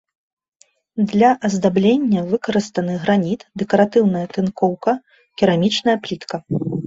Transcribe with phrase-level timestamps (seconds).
[1.09, 4.91] Для аздаблення выкарыстаны граніт, дэкаратыўная тынкоўка,
[5.43, 6.35] керамічная плітка.